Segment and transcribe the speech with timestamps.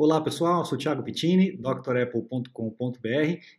[0.00, 2.48] Olá pessoal, sou Thiago Pittini, drapple.com.br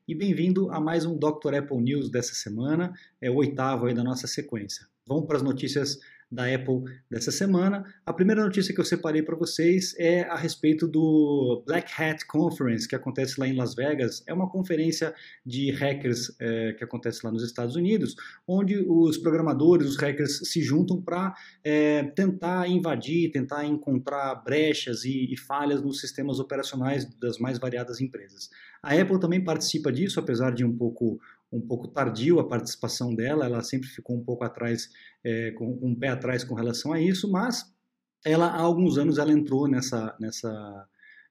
[0.08, 1.54] e bem-vindo a mais um Dr.
[1.56, 4.88] Apple News dessa semana, é o oitavo aí da nossa sequência.
[5.06, 6.00] Vamos para as notícias
[6.32, 7.84] da Apple dessa semana.
[8.06, 12.88] A primeira notícia que eu separei para vocês é a respeito do Black Hat Conference,
[12.88, 14.24] que acontece lá em Las Vegas.
[14.28, 15.14] É uma conferência
[15.46, 18.16] de hackers é, que acontece lá nos Estados Unidos,
[18.48, 25.34] onde os programadores, os hackers se juntam para é, tentar invadir, tentar encontrar brechas e,
[25.34, 28.50] e falhas nos sistemas operacionais das mais variadas empresas.
[28.82, 31.20] A Apple também participa disso, apesar de um pouco
[31.52, 34.90] um pouco tardio a participação dela, ela sempre ficou um pouco atrás,
[35.24, 37.66] é, com, um pé atrás com relação a isso, mas
[38.26, 40.88] ela há alguns anos ela entrou nessa, nessa,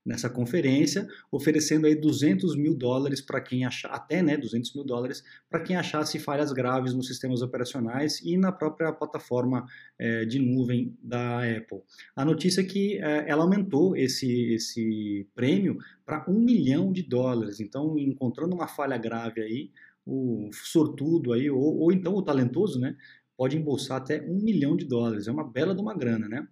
[0.09, 5.23] nessa conferência, oferecendo aí 200 mil dólares para quem achar, até né, 200 mil dólares
[5.51, 9.67] para quem achasse falhas graves nos sistemas operacionais e na própria plataforma
[9.99, 11.83] é, de nuvem da Apple.
[12.17, 15.77] A notícia é que é, ela aumentou esse, esse prêmio
[16.07, 19.71] para um milhão de dólares, então encontrando uma falha grave aí,
[20.09, 22.97] o sortudo aí, ou, ou então o talentoso, né,
[23.37, 25.29] pode embolsar até um milhão de dólares.
[25.29, 26.49] É uma bela de uma grana, né?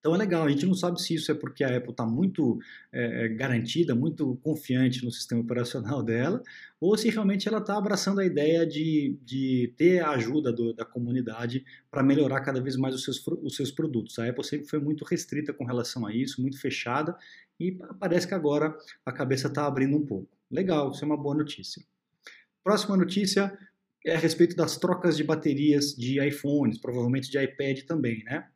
[0.00, 2.58] Então é legal, a gente não sabe se isso é porque a Apple está muito
[2.92, 6.40] é, é, garantida, muito confiante no sistema operacional dela,
[6.80, 10.84] ou se realmente ela está abraçando a ideia de, de ter a ajuda do, da
[10.84, 14.18] comunidade para melhorar cada vez mais os seus, os seus produtos.
[14.18, 17.16] A Apple sempre foi muito restrita com relação a isso, muito fechada,
[17.58, 20.28] e parece que agora a cabeça está abrindo um pouco.
[20.48, 21.82] Legal, isso é uma boa notícia.
[22.64, 23.56] Próxima notícia
[24.04, 28.46] é a respeito das trocas de baterias de iPhones, provavelmente de iPad também, né?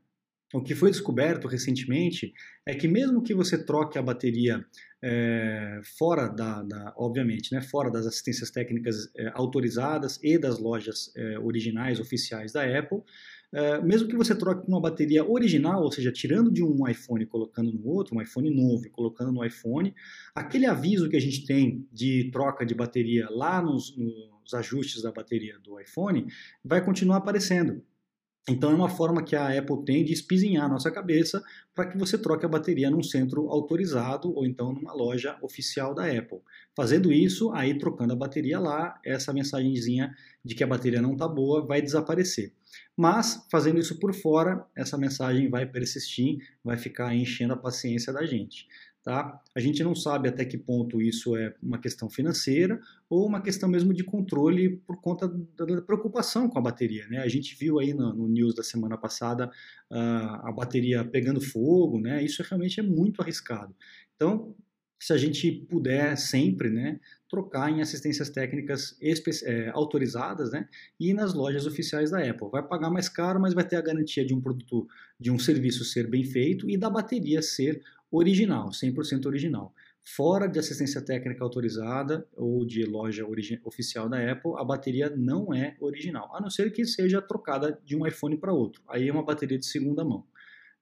[0.54, 2.34] O que foi descoberto recentemente
[2.66, 4.62] é que mesmo que você troque a bateria
[5.02, 11.10] é, fora da, da, obviamente, né, fora das assistências técnicas é, autorizadas e das lojas
[11.16, 13.02] é, originais oficiais da Apple,
[13.52, 17.26] é, mesmo que você troque uma bateria original, ou seja, tirando de um iPhone e
[17.26, 19.94] colocando no outro, um iPhone novo e colocando no iPhone,
[20.34, 25.12] aquele aviso que a gente tem de troca de bateria lá nos, nos ajustes da
[25.12, 26.26] bateria do iPhone
[26.64, 27.82] vai continuar aparecendo.
[28.48, 31.40] Então é uma forma que a Apple tem de espizinhar a nossa cabeça
[31.72, 36.06] para que você troque a bateria num centro autorizado ou então numa loja oficial da
[36.06, 36.40] Apple.
[36.74, 40.12] Fazendo isso, aí trocando a bateria lá, essa mensagenzinha
[40.44, 42.52] de que a bateria não está boa vai desaparecer.
[42.96, 48.26] Mas fazendo isso por fora, essa mensagem vai persistir, vai ficar enchendo a paciência da
[48.26, 48.66] gente.
[49.02, 49.42] Tá?
[49.52, 52.80] A gente não sabe até que ponto isso é uma questão financeira
[53.10, 57.08] ou uma questão mesmo de controle por conta da preocupação com a bateria.
[57.08, 57.18] Né?
[57.18, 59.50] A gente viu aí no, no news da semana passada
[59.90, 62.22] uh, a bateria pegando fogo, né?
[62.22, 63.74] isso realmente é muito arriscado.
[64.14, 64.54] Então,
[65.02, 68.96] se a gente puder sempre né, trocar em assistências técnicas
[69.44, 70.68] é, autorizadas né,
[71.00, 72.48] e nas lojas oficiais da Apple.
[72.52, 74.86] Vai pagar mais caro, mas vai ter a garantia de um produto,
[75.18, 79.74] de um serviço ser bem feito e da bateria ser original, 100% original.
[80.04, 83.26] Fora de assistência técnica autorizada ou de loja
[83.64, 87.96] oficial da Apple, a bateria não é original, a não ser que seja trocada de
[87.96, 88.82] um iPhone para outro.
[88.88, 90.26] Aí é uma bateria de segunda mão.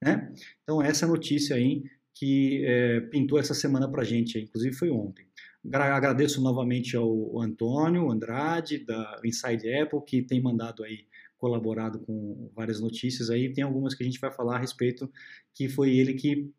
[0.03, 0.33] Né?
[0.63, 5.27] Então, essa notícia aí que é, pintou essa semana para gente, inclusive foi ontem.
[5.73, 12.81] Agradeço novamente ao Antônio Andrade, da Inside Apple, que tem mandado aí colaborado com várias
[12.81, 13.53] notícias aí.
[13.53, 15.11] Tem algumas que a gente vai falar a respeito,
[15.55, 16.51] que foi ele que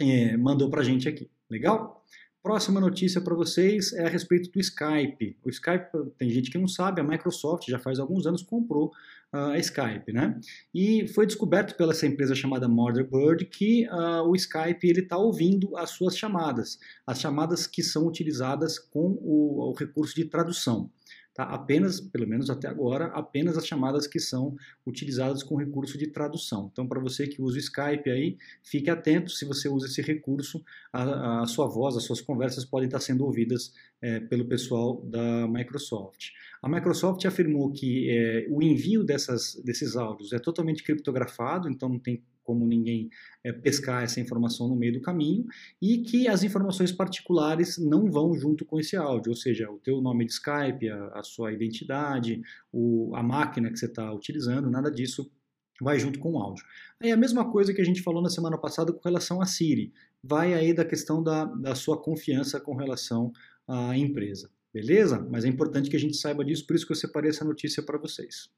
[0.00, 1.30] é, mandou para a gente aqui.
[1.50, 2.04] Legal?
[2.42, 5.36] Próxima notícia para vocês é a respeito do Skype.
[5.44, 8.92] O Skype, tem gente que não sabe, a Microsoft já faz alguns anos comprou
[9.34, 10.38] uh, a Skype, né?
[10.72, 15.76] E foi descoberto pela essa empresa chamada Motherbird que uh, o Skype ele está ouvindo
[15.76, 20.90] as suas chamadas, as chamadas que são utilizadas com o, o recurso de tradução.
[21.38, 21.44] Tá?
[21.44, 26.68] Apenas, pelo menos até agora, apenas as chamadas que são utilizadas com recurso de tradução.
[26.72, 30.60] Então, para você que usa o Skype aí, fique atento, se você usa esse recurso,
[30.92, 33.72] a, a sua voz, as suas conversas podem estar sendo ouvidas
[34.02, 36.30] é, pelo pessoal da Microsoft.
[36.60, 42.00] A Microsoft afirmou que é, o envio dessas, desses áudios é totalmente criptografado, então não
[42.00, 43.10] tem como ninguém
[43.44, 45.44] é, pescar essa informação no meio do caminho,
[45.82, 50.00] e que as informações particulares não vão junto com esse áudio, ou seja, o teu
[50.00, 52.40] nome de Skype, a, a sua identidade,
[52.72, 55.30] o, a máquina que você está utilizando, nada disso
[55.78, 56.64] vai junto com o áudio.
[56.98, 59.92] Aí a mesma coisa que a gente falou na semana passada com relação a Siri,
[60.24, 63.30] vai aí da questão da, da sua confiança com relação
[63.68, 65.20] à empresa, beleza?
[65.30, 67.82] Mas é importante que a gente saiba disso, por isso que eu separei essa notícia
[67.82, 68.48] para vocês.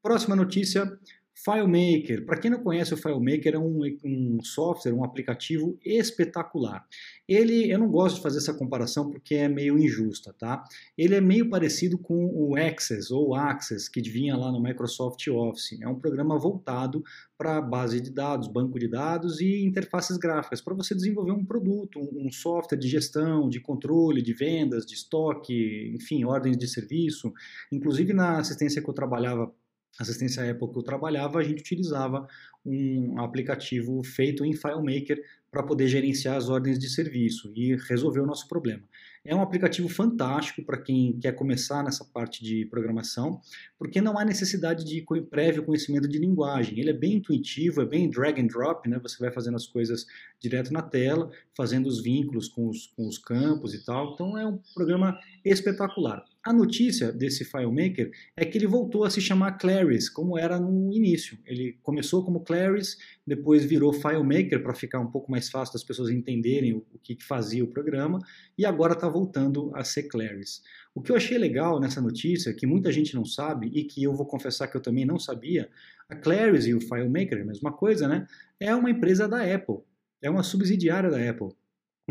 [0.00, 0.96] Próxima notícia
[1.44, 2.24] FileMaker.
[2.24, 6.84] Para quem não conhece o FileMaker, é um, um, software, um aplicativo espetacular.
[7.28, 10.64] Ele, eu não gosto de fazer essa comparação porque é meio injusta, tá?
[10.96, 15.80] Ele é meio parecido com o Access ou Access que vinha lá no Microsoft Office.
[15.80, 17.04] É um programa voltado
[17.36, 22.00] para base de dados, banco de dados e interfaces gráficas para você desenvolver um produto,
[22.00, 27.32] um software de gestão, de controle, de vendas, de estoque, enfim, ordens de serviço.
[27.70, 29.52] Inclusive na assistência que eu trabalhava
[29.98, 32.26] assistência Apple que eu trabalhava, a gente utilizava
[32.64, 38.26] um aplicativo feito em FileMaker para poder gerenciar as ordens de serviço e resolver o
[38.26, 38.82] nosso problema.
[39.24, 43.40] É um aplicativo fantástico para quem quer começar nessa parte de programação,
[43.78, 46.78] porque não há necessidade de prévio conhecimento de linguagem.
[46.78, 48.98] Ele é bem intuitivo, é bem drag and drop, né?
[49.02, 50.06] Você vai fazendo as coisas
[50.40, 54.14] direto na tela, fazendo os vínculos com os, com os campos e tal.
[54.14, 56.24] Então é um programa espetacular.
[56.48, 60.90] A notícia desse FileMaker é que ele voltou a se chamar Claris, como era no
[60.90, 61.36] início.
[61.44, 62.96] Ele começou como Claris,
[63.26, 67.22] depois virou FileMaker para ficar um pouco mais fácil das pessoas entenderem o, que, que
[67.22, 68.18] fazia o programa,
[68.56, 70.62] e agora está voltando a ser Claris.
[70.94, 74.14] O que eu achei legal nessa notícia, que muita gente não sabe e que eu
[74.14, 75.68] vou confessar que eu também não sabia,
[76.08, 78.26] a Claris e o FileMaker, a mesma coisa, né?
[78.58, 79.80] É uma empresa da Apple,
[80.22, 81.50] é uma subsidiária da Apple.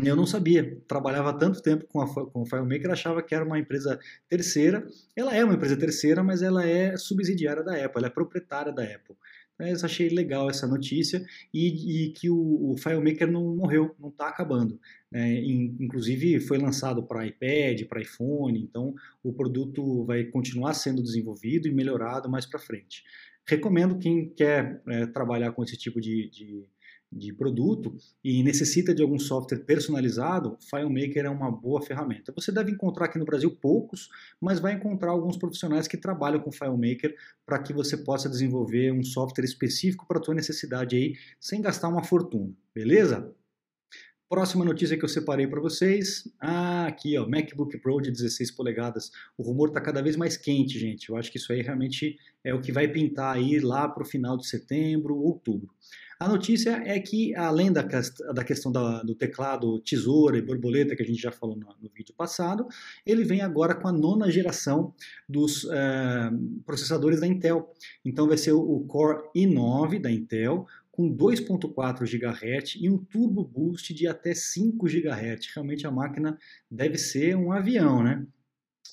[0.04, 3.58] Eu não sabia, trabalhava tanto tempo com, a, com o FileMaker, achava que era uma
[3.58, 3.98] empresa
[4.28, 4.86] terceira.
[5.16, 8.84] Ela é uma empresa terceira, mas ela é subsidiária da Apple, ela é proprietária da
[8.84, 9.16] Apple.
[9.58, 11.20] Mas achei legal essa notícia
[11.52, 14.78] e, e que o, o, FileMaker não morreu, não está acabando.
[15.12, 21.66] É, inclusive foi lançado para iPad, para iPhone, então o produto vai continuar sendo desenvolvido
[21.66, 23.02] e melhorado mais para frente.
[23.44, 26.64] Recomendo quem quer é, trabalhar com esse tipo de, de
[27.10, 32.32] de produto e necessita de algum software personalizado, FileMaker é uma boa ferramenta.
[32.32, 34.08] Você deve encontrar aqui no Brasil poucos,
[34.40, 37.14] mas vai encontrar alguns profissionais que trabalham com FileMaker
[37.46, 41.88] para que você possa desenvolver um software específico para a tua necessidade aí, sem gastar
[41.88, 43.34] uma fortuna, beleza?
[44.28, 46.30] Próxima notícia que eu separei para vocês.
[46.38, 49.10] Ah, aqui, ó, MacBook Pro de 16 polegadas.
[49.38, 51.08] O rumor está cada vez mais quente, gente.
[51.08, 54.06] Eu acho que isso aí realmente é o que vai pintar aí lá para o
[54.06, 55.70] final de setembro, outubro.
[56.20, 57.82] A notícia é que, além da,
[58.34, 61.88] da questão da, do teclado tesoura e borboleta, que a gente já falou no, no
[61.94, 62.66] vídeo passado,
[63.06, 64.92] ele vem agora com a nona geração
[65.28, 66.30] dos é,
[66.66, 67.72] processadores da Intel.
[68.04, 73.94] Então vai ser o Core i9 da Intel, com 2.4 GHz e um turbo boost
[73.94, 75.54] de até 5 GHz.
[75.54, 76.36] Realmente a máquina
[76.68, 78.26] deve ser um avião, né?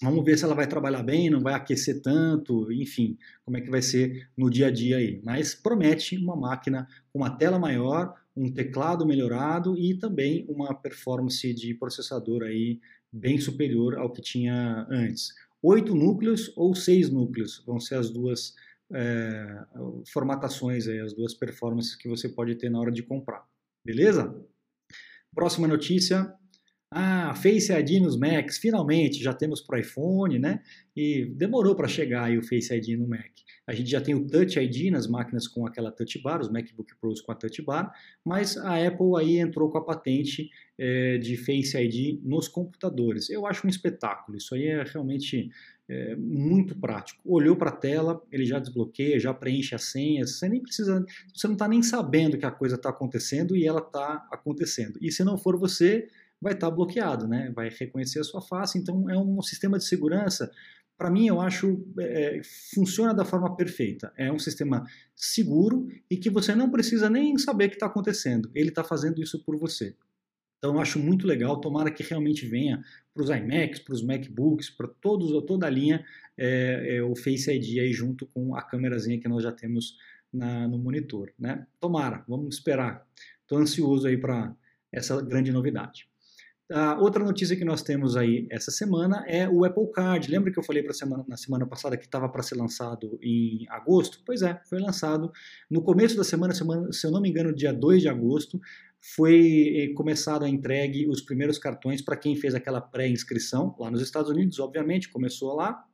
[0.02, 3.70] Vamos ver se ela vai trabalhar bem, não vai aquecer tanto, enfim, como é que
[3.70, 5.22] vai ser no dia a dia aí.
[5.24, 11.54] Mas promete uma máquina com uma tela maior, um teclado melhorado e também uma performance
[11.54, 12.80] de processador aí
[13.12, 15.34] bem superior ao que tinha antes.
[15.62, 18.54] Oito núcleos ou seis núcleos vão ser as duas
[18.94, 19.64] é,
[20.12, 23.44] formatações, aí, as duas performances que você pode ter na hora de comprar.
[23.84, 24.36] Beleza?
[25.34, 26.34] Próxima notícia.
[26.98, 30.62] Ah, Face ID nos Macs, finalmente já temos para iPhone, né?
[30.96, 33.34] E demorou para chegar aí o Face ID no Mac.
[33.68, 36.96] A gente já tem o Touch ID nas máquinas com aquela Touch Bar, os MacBook
[37.02, 37.92] Pros com a Touch Bar,
[38.24, 43.30] mas a Apple aí entrou com a patente é, de Face ID nos computadores.
[43.30, 45.50] Eu acho um espetáculo, isso aí é realmente
[45.90, 47.22] é, muito prático.
[47.26, 50.40] Olhou para a tela, ele já desbloqueia, já preenche as senhas.
[50.40, 53.82] Você nem precisa, você não está nem sabendo que a coisa está acontecendo e ela
[53.82, 54.98] está acontecendo.
[55.02, 56.08] E se não for você,
[56.46, 57.52] vai estar tá bloqueado, né?
[57.56, 58.78] Vai reconhecer a sua face.
[58.78, 60.52] Então é um sistema de segurança.
[60.96, 62.40] Para mim, eu acho é,
[62.72, 64.14] funciona da forma perfeita.
[64.16, 68.52] É um sistema seguro e que você não precisa nem saber o que está acontecendo.
[68.54, 69.96] Ele está fazendo isso por você.
[70.60, 72.84] Então eu acho muito legal, tomara que realmente venha
[73.14, 76.06] para os iMacs, para os MacBooks, para todos, toda a linha,
[76.38, 79.98] é, é, o Face ID aí junto com a câmerazinha que nós já temos
[80.32, 81.32] na, no monitor.
[81.38, 81.66] Né?
[81.80, 83.06] Tomara, vamos esperar.
[83.42, 84.56] Estou ansioso aí para
[84.92, 86.08] essa grande novidade.
[86.72, 90.32] A outra notícia que nós temos aí essa semana é o Apple Card.
[90.32, 94.22] Lembra que eu falei semana, na semana passada que estava para ser lançado em agosto?
[94.26, 95.32] Pois é, foi lançado
[95.70, 98.60] no começo da semana, semana, se eu não me engano, dia 2 de agosto
[99.14, 104.02] foi eh, começado a entregue os primeiros cartões para quem fez aquela pré-inscrição lá nos
[104.02, 105.86] Estados Unidos, obviamente, começou lá,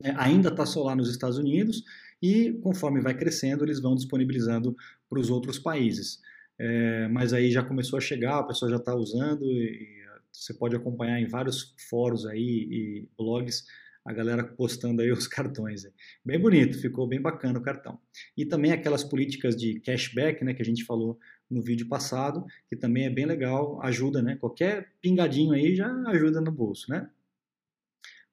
[0.00, 1.82] né, ainda está só lá nos Estados Unidos,
[2.22, 4.76] e conforme vai crescendo, eles vão disponibilizando
[5.10, 6.20] para os outros países.
[6.56, 10.01] É, mas aí já começou a chegar, a pessoa já está usando, e,
[10.32, 13.64] você pode acompanhar em vários fóruns aí e blogs
[14.04, 15.84] a galera postando aí os cartões.
[16.24, 18.00] Bem bonito, ficou bem bacana o cartão.
[18.36, 21.18] E também aquelas políticas de cashback, né, que a gente falou
[21.50, 24.36] no vídeo passado, que também é bem legal, ajuda, né?
[24.36, 27.10] Qualquer pingadinho aí já ajuda no bolso, né?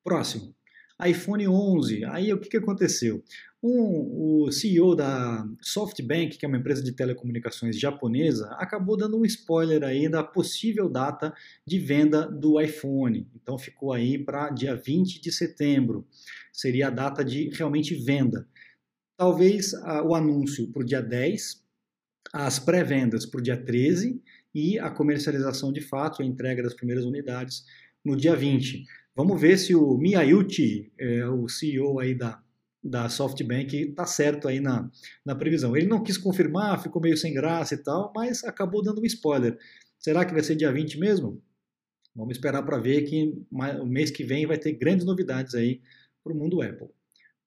[0.03, 0.55] Próximo.
[1.05, 3.23] iPhone 11, aí o que, que aconteceu?
[3.61, 9.25] Um, o CEO da SoftBank, que é uma empresa de telecomunicações japonesa, acabou dando um
[9.25, 11.33] spoiler aí da possível data
[11.65, 13.27] de venda do iPhone.
[13.35, 16.07] Então ficou aí para dia 20 de setembro.
[16.53, 18.47] Seria a data de realmente venda.
[19.17, 21.61] Talvez a, o anúncio para o dia 10,
[22.31, 24.21] as pré-vendas para o dia 13
[24.55, 27.65] e a comercialização de fato, a entrega das primeiras unidades
[28.09, 28.83] no dia 20.
[29.15, 32.41] Vamos ver se o Miyauchi, é, o CEO aí da
[32.83, 34.89] da SoftBank está certo aí na,
[35.25, 35.75] na previsão.
[35.75, 39.57] Ele não quis confirmar, ficou meio sem graça e tal, mas acabou dando um spoiler.
[39.97, 41.41] Será que vai ser dia 20 mesmo?
[42.15, 45.81] Vamos esperar para ver que o mês que vem vai ter grandes novidades aí
[46.23, 46.87] para o mundo Apple.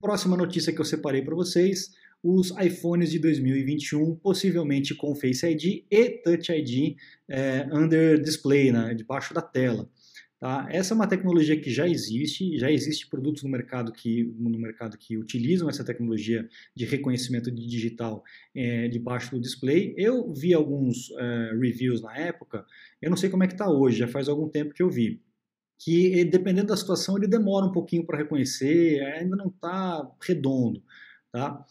[0.00, 1.90] Próxima notícia que eu separei para vocês:
[2.22, 6.96] os iPhones de 2021, possivelmente com Face ID e Touch ID
[7.28, 9.88] é, under display, né, debaixo da tela.
[10.42, 10.66] Tá?
[10.70, 14.98] Essa é uma tecnologia que já existe, já existe produtos no mercado que, no mercado
[14.98, 19.94] que utilizam essa tecnologia de reconhecimento de digital é, debaixo do display.
[19.96, 22.66] Eu vi alguns é, reviews na época,
[23.00, 25.22] eu não sei como é que está hoje, já faz algum tempo que eu vi.
[25.78, 30.82] Que dependendo da situação ele demora um pouquinho para reconhecer, ainda não está redondo.
[31.30, 31.64] Tá?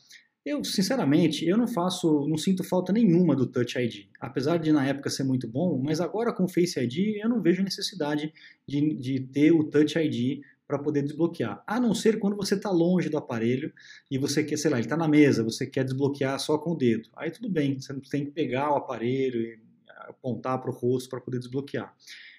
[0.44, 4.08] Eu, sinceramente, eu não faço, não sinto falta nenhuma do Touch ID.
[4.20, 7.42] Apesar de na época ser muito bom, mas agora com o Face ID eu não
[7.42, 8.34] vejo necessidade
[8.68, 11.62] de, de ter o Touch ID para poder desbloquear.
[11.68, 13.72] A não ser quando você está longe do aparelho
[14.10, 16.78] e você quer, sei lá, ele está na mesa, você quer desbloquear só com o
[16.78, 17.10] dedo.
[17.16, 19.60] Aí tudo bem, você não tem que pegar o aparelho e
[20.08, 21.94] apontar para o rosto para poder desbloquear.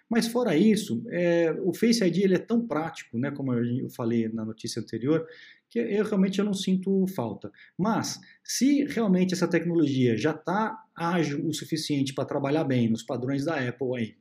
[0.08, 4.28] Mas fora isso, é, o Face ID ele é tão prático, né, como eu falei
[4.28, 5.26] na notícia anterior,
[5.72, 7.50] que eu realmente eu não sinto falta.
[7.78, 13.46] Mas, se realmente essa tecnologia já está ágil o suficiente para trabalhar bem nos padrões
[13.46, 14.16] da Apple aí,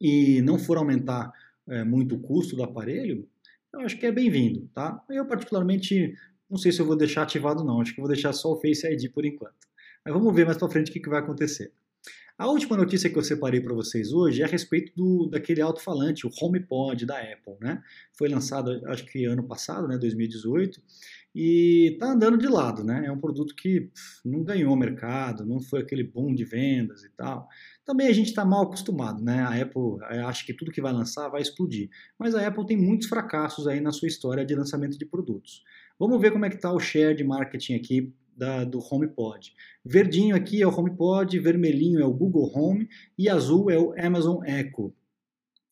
[0.00, 1.32] e não for aumentar
[1.68, 3.24] é, muito o custo do aparelho,
[3.72, 5.00] eu acho que é bem-vindo, tá?
[5.08, 6.12] Eu particularmente
[6.50, 8.84] não sei se eu vou deixar ativado não, acho que vou deixar só o Face
[8.84, 9.54] ID por enquanto.
[10.04, 11.72] Mas vamos ver mais para frente o que, que vai acontecer.
[12.40, 16.26] A última notícia que eu separei para vocês hoje é a respeito do, daquele alto-falante,
[16.26, 17.82] o HomePod da Apple, né?
[18.16, 20.80] Foi lançado, acho que ano passado, né, 2018,
[21.34, 23.04] e está andando de lado, né?
[23.04, 27.10] É um produto que pff, não ganhou mercado, não foi aquele boom de vendas e
[27.10, 27.46] tal.
[27.84, 29.42] Também a gente está mal acostumado, né?
[29.42, 33.06] A Apple acha que tudo que vai lançar vai explodir, mas a Apple tem muitos
[33.06, 35.62] fracassos aí na sua história de lançamento de produtos.
[35.98, 39.52] Vamos ver como é que está o share de marketing aqui da, do HomePod.
[39.84, 44.42] Verdinho aqui é o HomePod, vermelhinho é o Google Home e azul é o Amazon
[44.46, 44.94] Echo.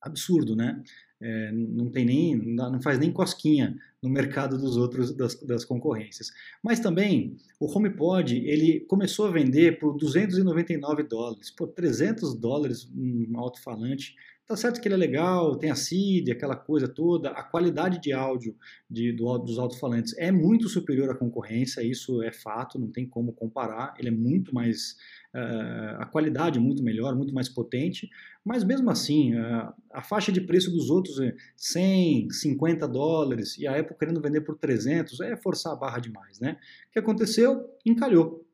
[0.02, 0.82] Absurdo, né?
[1.20, 6.30] É, não tem nem, não faz nem cosquinha no mercado dos outros das, das concorrências.
[6.62, 13.32] Mas também o HomePod ele começou a vender por 299 dólares, por 300 dólares um
[13.36, 14.14] alto-falante
[14.48, 18.14] Tá certo que ele é legal, tem a CID, aquela coisa toda, a qualidade de
[18.14, 18.56] áudio
[18.88, 23.34] de, do, dos alto-falantes é muito superior à concorrência, isso é fato, não tem como
[23.34, 24.96] comparar, ele é muito mais,
[25.34, 28.08] uh, a qualidade é muito melhor, muito mais potente,
[28.42, 33.66] mas mesmo assim, uh, a faixa de preço dos outros é 100, 50 dólares, e
[33.66, 36.56] a Apple querendo vender por 300, é forçar a barra demais, né?
[36.88, 37.68] O que aconteceu?
[37.84, 38.46] Encalhou.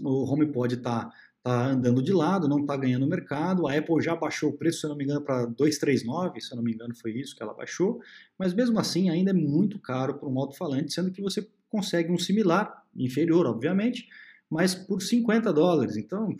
[0.00, 1.12] O HomePod está
[1.44, 3.68] está andando de lado, não está ganhando mercado.
[3.68, 6.56] A Apple já baixou o preço, se eu não me engano, para 239, se eu
[6.56, 8.00] não me engano foi isso que ela baixou,
[8.38, 12.18] mas mesmo assim ainda é muito caro para um alto-falante, sendo que você consegue um
[12.18, 14.08] similar, inferior, obviamente,
[14.48, 15.96] mas por 50 dólares.
[15.96, 16.34] Então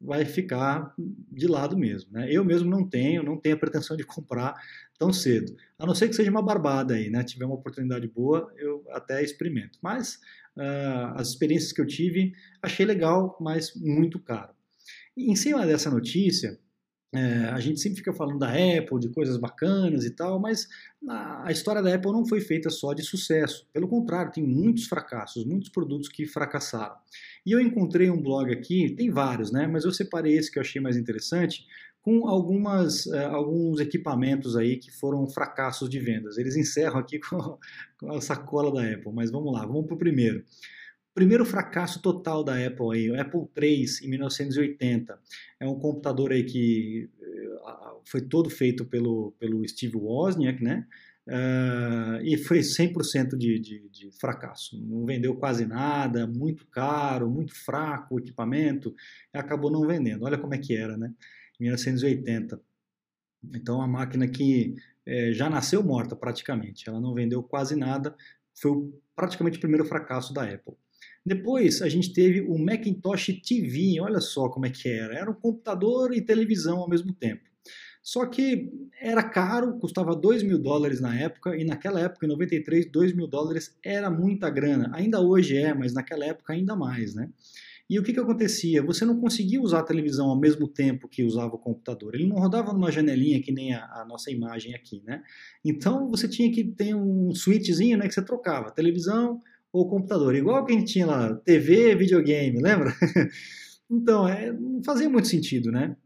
[0.00, 2.10] vai ficar de lado mesmo.
[2.12, 2.28] Né?
[2.30, 4.54] Eu mesmo não tenho, não tenho a pretensão de comprar
[4.98, 5.54] tão cedo.
[5.78, 7.22] A não ser que seja uma barbada aí, né?
[7.22, 9.78] Tiver uma oportunidade boa, eu até experimento.
[9.82, 10.14] Mas
[10.56, 14.52] uh, as experiências que eu tive, achei legal, mas muito caro.
[15.16, 16.58] Em cima dessa notícia,
[17.12, 20.68] é, a gente sempre fica falando da Apple, de coisas bacanas e tal, mas
[21.08, 23.66] a, história da Apple não foi feita só de sucesso.
[23.72, 26.94] Pelo contrário, tem muitos fracassos, muitos produtos que fracassaram.
[27.44, 29.66] E eu encontrei um blog aqui, tem vários, né?
[29.66, 31.66] Mas eu separei esse que eu achei mais interessante,
[32.00, 36.38] com algumas, uh, alguns equipamentos aí que foram fracassos de vendas.
[36.38, 37.58] Eles encerram aqui com
[38.08, 40.44] a sacola da Apple, mas vamos lá, vamos para o primeiro.
[41.20, 45.20] Primeiro fracasso total da Apple aí, o Apple III em 1980.
[45.60, 50.86] É um computador aí que uh, foi todo feito pelo, pelo Steve Wozniak, né?
[51.26, 54.82] Uh, e foi 100% de, de, de fracasso.
[54.82, 58.94] Não vendeu quase nada, muito caro, muito fraco o equipamento,
[59.30, 60.24] acabou não vendendo.
[60.24, 61.12] Olha como é que era, né?
[61.60, 62.58] 1980.
[63.54, 64.74] Então, a máquina que
[65.04, 68.16] é, já nasceu morta praticamente, ela não vendeu quase nada,
[68.54, 70.80] foi praticamente o primeiro fracasso da Apple.
[71.24, 75.34] Depois a gente teve o Macintosh TV, olha só como é que era, era um
[75.34, 77.42] computador e televisão ao mesmo tempo.
[78.02, 82.90] Só que era caro, custava 2 mil dólares na época, e naquela época, em 93,
[82.90, 84.90] 2 mil dólares era muita grana.
[84.94, 87.28] Ainda hoje é, mas naquela época ainda mais, né?
[87.90, 88.82] E o que, que acontecia?
[88.84, 92.14] Você não conseguia usar a televisão ao mesmo tempo que usava o computador.
[92.14, 95.22] Ele não rodava numa janelinha que nem a, a nossa imagem aqui, né?
[95.64, 99.40] Então você tinha que ter um switchzinho né, que você trocava, televisão
[99.72, 100.34] ou computador.
[100.34, 102.94] Igual que a gente tinha lá, TV, videogame, lembra?
[103.90, 105.96] então, é, não fazia muito sentido, né?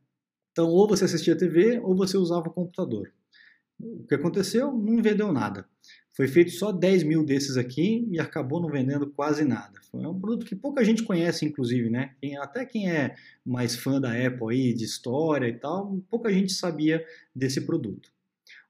[0.52, 3.12] Então, ou você assistia TV ou você usava o computador.
[3.80, 4.72] O que aconteceu?
[4.72, 5.66] Não vendeu nada.
[6.16, 9.80] Foi feito só 10 mil desses aqui e acabou não vendendo quase nada.
[9.92, 12.14] É um produto que pouca gente conhece, inclusive, né?
[12.38, 17.04] Até quem é mais fã da Apple aí, de história e tal, pouca gente sabia
[17.34, 18.13] desse produto.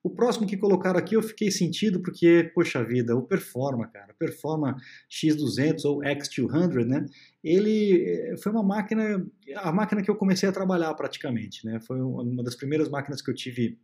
[0.04, 4.76] O próximo que colocaram aqui eu fiquei sentido porque, poxa vida, o Performa, cara, Performa
[5.10, 7.06] X200 ou X200, né?
[7.42, 11.80] Ele eh, foi uma máquina, a máquina que eu comecei a trabalhar praticamente, né?
[11.80, 13.78] Foi uma das primeiras máquinas que eu tive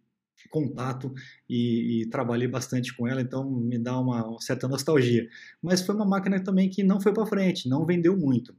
[0.50, 1.12] contato
[1.48, 5.26] e, e, trabalhei bastante com ela, então me dá uma, uma certa nostalgia.
[5.62, 8.54] Mas foi uma máquina também que não foi para frente, não vendeu muito.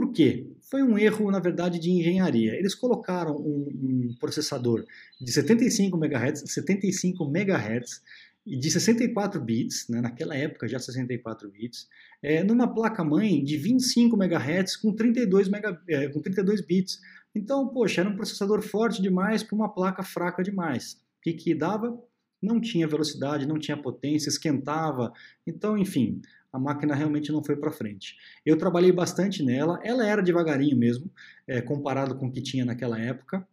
[0.00, 0.46] Por quê?
[0.62, 2.54] Foi um erro, na verdade, de engenharia.
[2.54, 4.82] Eles colocaram um, um processador
[5.20, 8.00] de 75 MHz, 75 MHz
[8.46, 11.86] e de 64 bits, né, naquela época já 64 bits,
[12.22, 16.98] é, numa placa-mãe de 25 MHz com 32, mega, é, com 32 bits.
[17.34, 20.94] Então, poxa, era um processador forte demais para uma placa fraca demais.
[20.94, 22.02] O que, que dava?
[22.40, 25.12] Não tinha velocidade, não tinha potência, esquentava.
[25.46, 28.16] Então, enfim, a máquina realmente não foi para frente.
[28.44, 31.10] Eu trabalhei bastante nela, ela era devagarinho mesmo,
[31.46, 33.46] é, comparado com o que tinha naquela época.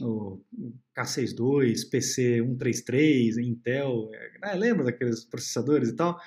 [0.00, 0.40] O
[0.96, 4.10] K62, PC133, Intel,
[4.44, 6.18] é, lembra daqueles processadores e tal?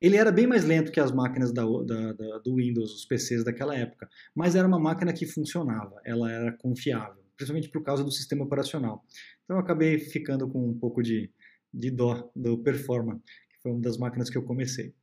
[0.00, 3.42] Ele era bem mais lento que as máquinas da, da, da, do Windows, os PCs
[3.44, 8.12] daquela época, mas era uma máquina que funcionava, ela era confiável, principalmente por causa do
[8.12, 9.02] sistema operacional.
[9.44, 11.30] Então eu acabei ficando com um pouco de,
[11.72, 14.94] de dó do Performa, que foi uma das máquinas que eu comecei.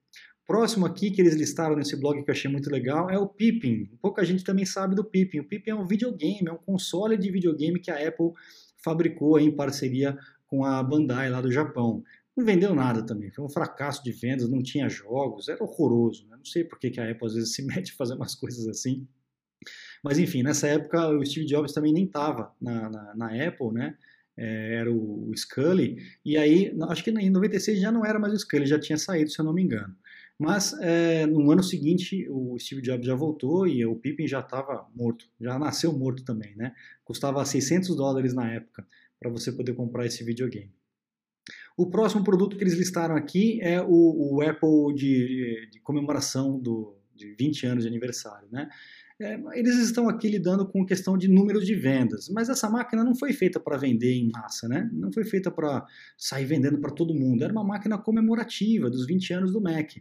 [0.46, 3.90] Próximo aqui que eles listaram nesse blog que eu achei muito legal é o Pippin.
[4.02, 5.40] Pouca gente também sabe do Pippin.
[5.40, 8.32] O Pippin é um videogame, é um console de videogame que a Apple
[8.84, 12.04] fabricou em parceria com a Bandai lá do Japão.
[12.36, 16.28] Não vendeu nada também, foi um fracasso de vendas, não tinha jogos, era horroroso.
[16.28, 16.36] Né?
[16.36, 18.68] Não sei por que, que a Apple às vezes se mete a fazer umas coisas
[18.68, 19.08] assim.
[20.04, 23.96] Mas enfim, nessa época o Steve Jobs também nem estava na, na, na Apple, né?
[24.38, 28.34] é, era o, o, Scully, e aí, acho que em 96 já não era mais
[28.34, 29.96] o Scully, já tinha saído, se eu não me engano.
[30.44, 34.86] Mas é, no ano seguinte o Steve Jobs já voltou e o Pippin já estava
[34.94, 36.76] morto, já nasceu morto também, né?
[37.06, 38.86] Custava 600 dólares na época
[39.18, 40.70] para você poder comprar esse videogame.
[41.78, 46.98] O próximo produto que eles listaram aqui é o, o Apple de, de comemoração do,
[47.16, 48.68] de 20 anos de aniversário, né?
[49.22, 53.16] É, eles estão aqui lidando com questão de números de vendas, mas essa máquina não
[53.16, 54.90] foi feita para vender em massa, né?
[54.92, 55.86] Não foi feita para
[56.18, 57.44] sair vendendo para todo mundo.
[57.44, 59.92] Era uma máquina comemorativa dos 20 anos do Mac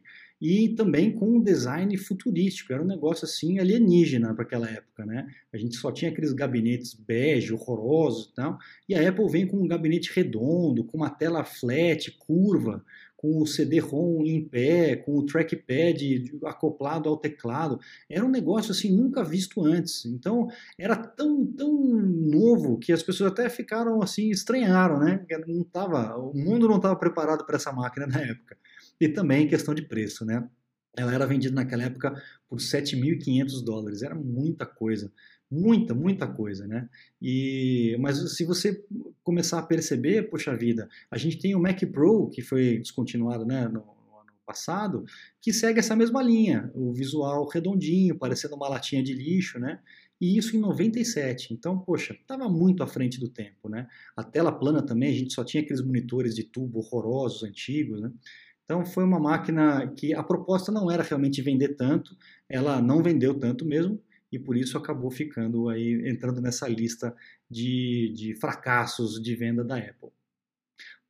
[0.40, 2.72] e também com um design futurístico.
[2.72, 5.28] Era um negócio assim alienígena para aquela época, né?
[5.52, 9.58] A gente só tinha aqueles gabinetes bege, horrorosos e tal, e a Apple vem com
[9.58, 12.84] um gabinete redondo, com uma tela flat, curva,
[13.22, 17.78] com o CD-ROM em pé, com o trackpad acoplado ao teclado.
[18.10, 20.04] Era um negócio assim nunca visto antes.
[20.04, 25.24] Então era tão tão novo que as pessoas até ficaram assim estranharam, né?
[25.46, 28.58] Não tava, o mundo não estava preparado para essa máquina na época.
[29.00, 30.48] E também questão de preço, né?
[30.96, 32.12] Ela era vendida naquela época
[32.48, 34.02] por 7.500 dólares.
[34.02, 35.10] Era muita coisa
[35.52, 36.88] muita, muita coisa, né?
[37.20, 38.82] E, mas se você
[39.22, 43.64] começar a perceber, poxa vida, a gente tem o Mac Pro, que foi descontinuado né,
[43.66, 45.04] no, no ano passado,
[45.42, 49.78] que segue essa mesma linha, o visual redondinho, parecendo uma latinha de lixo, né?
[50.18, 51.52] E isso em 97.
[51.52, 53.86] Então, poxa, estava muito à frente do tempo, né?
[54.16, 58.10] A tela plana também, a gente só tinha aqueles monitores de tubo horrorosos, antigos, né?
[58.64, 62.16] Então foi uma máquina que a proposta não era realmente vender tanto,
[62.48, 64.00] ela não vendeu tanto mesmo,
[64.32, 67.14] e por isso acabou ficando aí, entrando nessa lista
[67.50, 70.10] de, de fracassos de venda da Apple.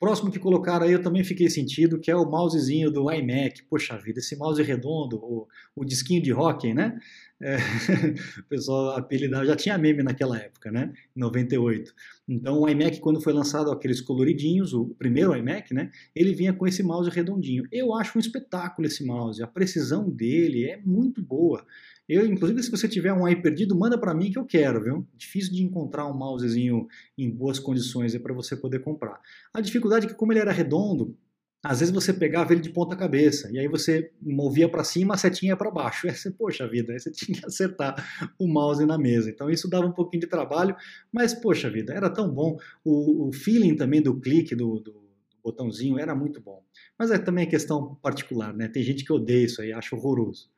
[0.03, 3.63] Próximo que colocaram aí eu também fiquei sentido, que é o mousezinho do iMac.
[3.71, 6.99] Poxa vida, esse mouse redondo, o, o disquinho de hockey, né?
[7.41, 7.55] É,
[8.41, 10.93] o pessoal apelidava, já tinha meme naquela época, né?
[11.17, 11.95] Em 98.
[12.29, 15.93] Então o iMac, quando foi lançado aqueles coloridinhos, o primeiro iMac, né?
[16.17, 17.63] Ele vinha com esse mouse redondinho.
[17.71, 21.65] Eu acho um espetáculo esse mouse, a precisão dele é muito boa.
[22.09, 25.07] Eu, inclusive, se você tiver um aí perdido, manda para mim que eu quero, viu?
[25.17, 26.87] Difícil de encontrar um mousezinho
[27.17, 29.21] em boas condições para você poder comprar.
[29.55, 31.17] A dificuldade é que, como ele era redondo,
[31.65, 35.17] às vezes você pegava ele de ponta cabeça, e aí você movia para cima, a
[35.17, 36.07] setinha para baixo.
[36.07, 37.95] E aí você, poxa vida, aí você tinha que acertar
[38.39, 39.31] o mouse na mesa.
[39.31, 40.75] Então isso dava um pouquinho de trabalho,
[41.13, 42.59] mas poxa vida, era tão bom.
[42.85, 45.03] O, o feeling também do clique, do, do,
[45.43, 46.65] botãozinho, era muito bom.
[46.99, 48.69] Mas é também questão particular, né?
[48.69, 50.49] Tem gente que odeia isso aí, acha horroroso.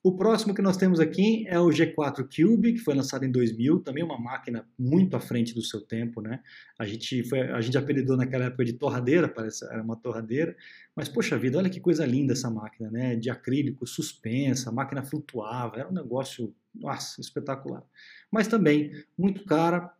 [0.00, 3.80] O próximo que nós temos aqui é o G4 Cube, que foi lançado em 2000,
[3.80, 6.40] também uma máquina muito à frente do seu tempo, né?
[6.78, 10.56] A gente, foi, a gente apelidou naquela época de torradeira, parece era uma torradeira,
[10.94, 13.16] mas poxa vida, olha que coisa linda essa máquina, né?
[13.16, 17.82] De acrílico, suspensa, a máquina flutuava, era um negócio, nossa, espetacular.
[18.30, 19.92] Mas também muito cara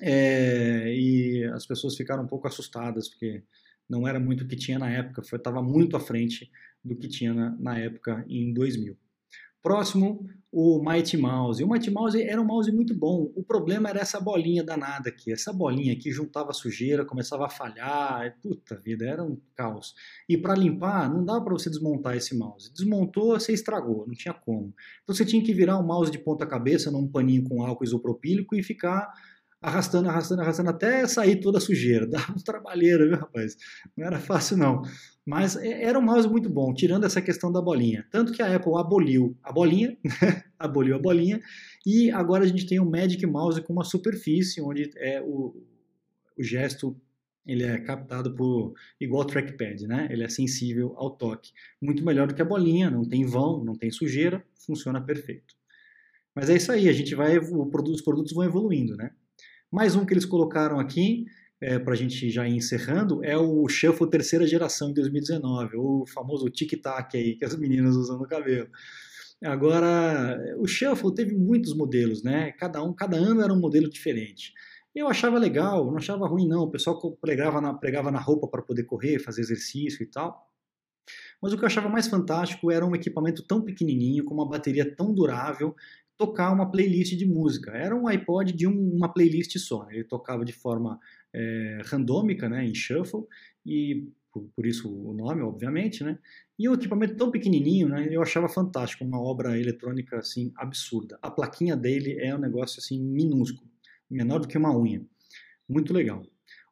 [0.00, 3.42] é, e as pessoas ficaram um pouco assustadas, porque
[3.88, 6.48] não era muito o que tinha na época, estava muito à frente
[6.84, 8.96] do que tinha na, na época em 2000.
[9.62, 11.62] Próximo, o Mighty Mouse.
[11.62, 13.30] O Mighty Mouse era um mouse muito bom.
[13.36, 15.32] O problema era essa bolinha danada aqui.
[15.32, 18.36] Essa bolinha aqui juntava sujeira, começava a falhar.
[18.42, 19.94] Puta vida, era um caos.
[20.28, 22.72] E para limpar, não dava para você desmontar esse mouse.
[22.72, 24.74] Desmontou, você estragou, não tinha como.
[25.02, 28.56] Então você tinha que virar o mouse de ponta cabeça num paninho com álcool isopropílico
[28.56, 29.12] e ficar
[29.60, 32.06] arrastando, arrastando, arrastando até sair toda a sujeira.
[32.08, 33.56] Dava um trabalheiro, viu, rapaz?
[33.96, 34.82] Não era fácil, não.
[35.26, 38.06] Mas é, era um mouse muito bom, tirando essa questão da bolinha.
[38.10, 39.96] Tanto que a Apple aboliu a bolinha,
[40.58, 41.40] aboliu a bolinha,
[41.86, 45.54] e agora a gente tem um Magic Mouse com uma superfície onde é o,
[46.36, 46.96] o gesto
[47.46, 50.08] ele é captado por igual trackpad, né?
[50.10, 51.52] Ele é sensível ao toque.
[51.80, 55.54] Muito melhor do que a bolinha, não tem vão, não tem sujeira, funciona perfeito.
[56.34, 59.10] Mas é isso aí, a gente vai, os produtos vão evoluindo, né?
[59.72, 61.26] Mais um que eles colocaram aqui,
[61.60, 66.04] é, para a gente já ir encerrando, é o Shuffle terceira geração em 2019, o
[66.06, 68.68] famoso tic-tac aí que as meninas usam no cabelo.
[69.44, 72.50] Agora, o Shuffle teve muitos modelos, né?
[72.58, 74.52] Cada um, cada ano era um modelo diferente.
[74.92, 76.62] Eu achava legal, não achava ruim não.
[76.64, 80.50] O pessoal pregava na, pregava na roupa para poder correr, fazer exercício e tal.
[81.40, 84.94] Mas o que eu achava mais fantástico era um equipamento tão pequenininho, com uma bateria
[84.96, 85.76] tão durável
[86.20, 87.70] tocar uma playlist de música.
[87.70, 89.88] Era um iPod de um, uma playlist só.
[89.90, 91.00] Ele tocava de forma
[91.32, 93.22] é, randômica, né, em shuffle,
[93.64, 96.18] e por, por, isso o nome, obviamente, né?
[96.58, 98.06] E um equipamento tão pequenininho, né?
[98.10, 101.18] Eu achava fantástico, uma obra eletrônica assim absurda.
[101.22, 103.66] A plaquinha dele é um negócio assim minúsculo,
[104.10, 105.02] menor do que uma unha.
[105.66, 106.22] Muito legal.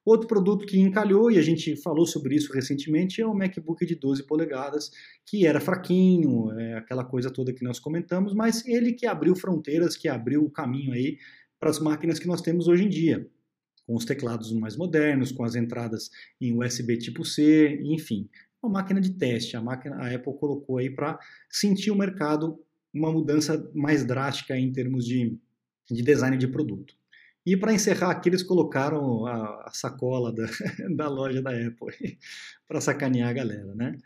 [0.08, 3.94] Outro produto que encalhou, e a gente falou sobre isso recentemente, é o MacBook de
[3.94, 4.90] 12 polegadas,
[5.26, 9.98] que era fraquinho, é aquela coisa toda que nós comentamos, mas ele que abriu fronteiras,
[9.98, 11.18] que abriu o caminho aí
[11.60, 13.28] para as máquinas que nós temos hoje em dia,
[13.86, 16.08] com os teclados mais modernos, com as entradas
[16.40, 18.30] em USB tipo C, enfim,
[18.62, 19.58] uma máquina de teste.
[19.58, 21.18] A máquina, a Apple colocou aí para
[21.50, 22.58] sentir o mercado
[22.94, 25.38] uma mudança mais drástica em termos de,
[25.90, 26.97] de design de produto.
[27.48, 30.44] E para encerrar aqui, eles colocaram a, a sacola da,
[30.94, 31.96] da, loja da Apple
[32.68, 33.96] para sacanear a galera, né?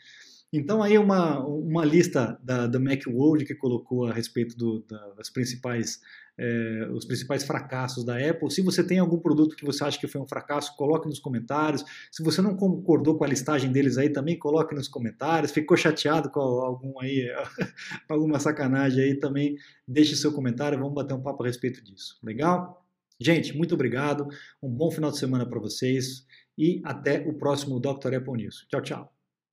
[0.53, 4.85] Então aí uma, uma lista da, da Macworld que colocou a respeito do,
[5.17, 5.99] das principais
[6.39, 8.51] é, os principais fracassos da Apple.
[8.51, 11.85] Se você tem algum produto que você acha que foi um fracasso, coloque nos comentários.
[12.13, 15.53] Se você não concordou com a listagem deles aí, também coloque nos comentários.
[15.53, 17.29] Ficou chateado com algum aí,
[18.09, 20.79] alguma sacanagem aí, também deixe seu comentário.
[20.79, 22.19] Vamos bater um papo a respeito disso.
[22.23, 22.82] Legal?
[23.23, 24.27] Gente, muito obrigado,
[24.61, 26.27] um bom final de semana para vocês
[26.59, 28.15] e até o próximo Dr.
[28.17, 28.67] Apple News.
[28.69, 29.22] Tchau, tchau.